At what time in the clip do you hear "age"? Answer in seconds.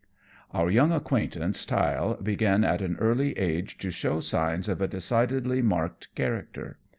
3.37-3.77